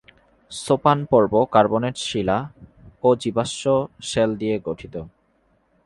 [0.51, 2.37] সোপান পর্ব কার্বোনেট শিলা
[3.03, 3.63] ও জীবাশ্ম
[4.09, 4.95] শেল দিয়ে গঠিত।